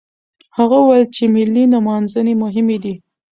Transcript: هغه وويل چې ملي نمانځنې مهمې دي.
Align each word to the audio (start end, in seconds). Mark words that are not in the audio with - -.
هغه 0.57 0.77
وويل 0.81 1.07
چې 1.15 1.23
ملي 1.35 1.63
نمانځنې 1.73 2.33
مهمې 2.43 2.77
دي. 2.83 2.95